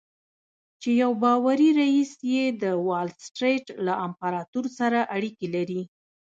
[0.81, 5.81] چې يو باوري رييس يې د وال سټريټ له امپراتور سره اړيکې لري.